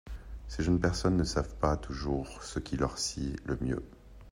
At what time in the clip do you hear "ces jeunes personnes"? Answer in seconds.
0.47-1.15